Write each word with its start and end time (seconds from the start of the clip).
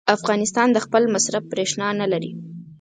افغانستان 0.17 0.67
د 0.71 0.77
خپل 0.85 1.03
مصرف 1.13 1.43
برېښنا 1.51 1.87
نه 2.01 2.07
لري. 2.11 2.31